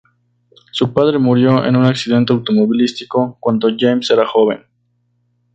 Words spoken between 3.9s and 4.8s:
era joven.